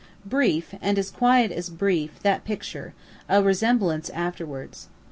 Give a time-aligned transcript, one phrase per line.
[0.25, 2.95] Brief, and as quiet as brief, that picture
[3.29, 4.87] a remembrance always afterwards.